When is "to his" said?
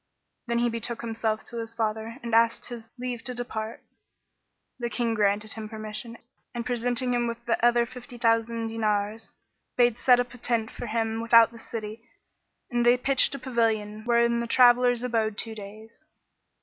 1.43-1.75